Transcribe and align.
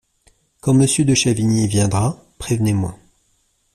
Quand 0.61 0.73
Monsieur 0.73 1.05
de 1.05 1.13
Chavigny 1.13 1.67
viendra, 1.67 2.17
prévenez-moi. 2.39 2.97